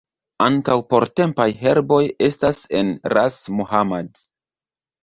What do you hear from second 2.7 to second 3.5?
en Ras